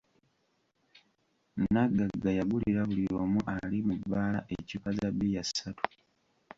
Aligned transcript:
Nagagga 1.71 2.29
yagulira 2.39 2.81
buli 2.89 3.05
omu 3.21 3.39
ali 3.53 3.79
mu 3.87 3.95
bbaala 4.01 4.39
eccupa 4.53 4.89
za 4.97 5.07
bbiya 5.13 5.43
ssatu. 5.47 5.85